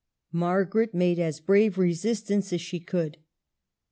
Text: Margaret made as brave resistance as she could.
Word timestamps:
Margaret 0.33 0.95
made 0.95 1.19
as 1.19 1.39
brave 1.39 1.77
resistance 1.77 2.51
as 2.51 2.59
she 2.61 2.79
could. 2.79 3.19